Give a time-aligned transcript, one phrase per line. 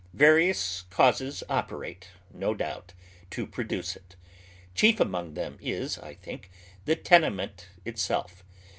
[0.15, 2.93] Various causes operate, no doubt,
[3.29, 4.15] to pro duce it.
[4.73, 6.45] Chief among them is, I thhik,
[6.85, 8.43] the tenement itself.